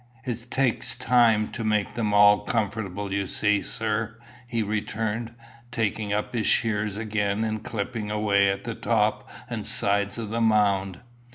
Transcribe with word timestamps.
"It 0.25 0.47
take 0.49 0.83
time 0.97 1.49
to 1.49 1.63
make 1.63 1.93
them 1.93 2.11
all 2.11 2.39
comfortable, 2.39 3.13
you 3.13 3.27
see, 3.27 3.61
sir," 3.61 4.17
he 4.47 4.63
returned, 4.63 5.31
taking 5.71 6.11
up 6.11 6.33
his 6.33 6.47
shears 6.47 6.97
again 6.97 7.43
and 7.43 7.63
clipping 7.63 8.09
away 8.09 8.49
at 8.49 8.63
the 8.63 8.73
top 8.73 9.29
and 9.47 9.63
sides 9.63 10.17
of 10.17 10.31
the 10.31 10.41
mound. 10.41 11.01